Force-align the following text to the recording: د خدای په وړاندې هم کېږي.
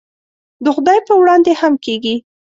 د 0.63 0.65
خدای 0.75 0.99
په 1.07 1.13
وړاندې 1.21 1.51
هم 1.61 1.73
کېږي. 1.85 2.15